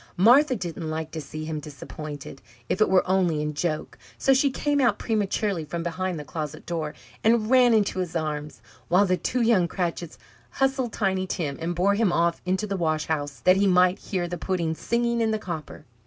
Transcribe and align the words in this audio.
Martha 0.17 0.55
didn't 0.55 0.89
like 0.89 1.11
to 1.11 1.21
see 1.21 1.45
him 1.45 1.59
disappointed, 1.59 2.41
if 2.67 2.81
it 2.81 2.89
were 2.89 3.07
only 3.07 3.39
in 3.39 3.53
joke; 3.53 3.99
so 4.17 4.33
she 4.33 4.49
came 4.49 4.81
out 4.81 4.97
prematurely 4.97 5.63
from 5.63 5.83
behind 5.83 6.17
the 6.17 6.23
closet 6.25 6.65
door, 6.65 6.95
and 7.23 7.51
ran 7.51 7.71
into 7.71 7.99
his 7.99 8.15
arms, 8.15 8.63
while 8.87 9.05
the 9.05 9.15
two 9.15 9.41
young 9.43 9.67
Cratchits 9.67 10.17
hustled 10.53 10.91
Tiny 10.91 11.27
Tim, 11.27 11.55
and 11.61 11.75
bore 11.75 11.93
him 11.93 12.11
off 12.11 12.41
into 12.47 12.65
the 12.65 12.77
wash 12.77 13.05
house, 13.05 13.41
that 13.41 13.57
he 13.57 13.67
might 13.67 13.99
hear 13.99 14.27
the 14.27 14.39
pudding 14.39 14.73
singing 14.73 15.21
in 15.21 15.29
the 15.29 15.37
copper. 15.37 15.85